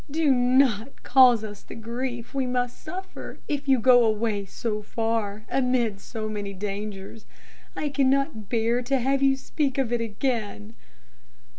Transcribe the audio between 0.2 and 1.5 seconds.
not cause